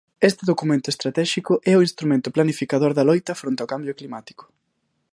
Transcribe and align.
Este 0.29 0.43
documento 0.51 0.87
estratéxico 0.89 1.53
é 1.71 1.73
o 1.75 1.85
instrumento 1.87 2.33
planificador 2.35 2.91
da 2.95 3.07
loita 3.09 3.37
fronte 3.41 3.61
ao 3.61 3.71
cambio 3.73 3.97
climático. 3.99 4.43